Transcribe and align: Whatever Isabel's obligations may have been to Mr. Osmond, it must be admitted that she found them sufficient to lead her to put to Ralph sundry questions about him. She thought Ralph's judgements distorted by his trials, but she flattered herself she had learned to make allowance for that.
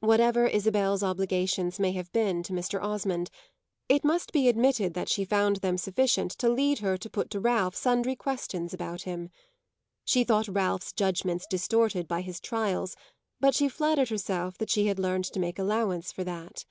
Whatever 0.00 0.48
Isabel's 0.48 1.04
obligations 1.04 1.78
may 1.78 1.92
have 1.92 2.10
been 2.10 2.42
to 2.42 2.52
Mr. 2.52 2.82
Osmond, 2.82 3.30
it 3.88 4.02
must 4.02 4.32
be 4.32 4.48
admitted 4.48 4.94
that 4.94 5.08
she 5.08 5.24
found 5.24 5.58
them 5.58 5.78
sufficient 5.78 6.32
to 6.32 6.48
lead 6.48 6.80
her 6.80 6.96
to 6.96 7.08
put 7.08 7.30
to 7.30 7.38
Ralph 7.38 7.76
sundry 7.76 8.16
questions 8.16 8.74
about 8.74 9.02
him. 9.02 9.30
She 10.04 10.24
thought 10.24 10.48
Ralph's 10.48 10.92
judgements 10.92 11.46
distorted 11.46 12.08
by 12.08 12.20
his 12.22 12.40
trials, 12.40 12.96
but 13.38 13.54
she 13.54 13.68
flattered 13.68 14.08
herself 14.08 14.56
she 14.66 14.88
had 14.88 14.98
learned 14.98 15.26
to 15.26 15.38
make 15.38 15.60
allowance 15.60 16.10
for 16.10 16.24
that. 16.24 16.64